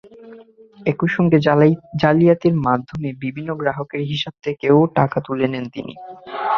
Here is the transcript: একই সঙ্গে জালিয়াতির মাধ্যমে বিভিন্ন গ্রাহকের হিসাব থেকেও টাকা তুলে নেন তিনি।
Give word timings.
একই 0.85 1.09
সঙ্গে 1.11 1.37
জালিয়াতির 2.01 2.55
মাধ্যমে 2.65 3.09
বিভিন্ন 3.23 3.49
গ্রাহকের 3.55 4.01
হিসাব 4.11 4.33
থেকেও 4.43 4.77
টাকা 4.97 5.17
তুলে 5.27 5.47
নেন 5.47 5.65
তিনি। 5.75 5.93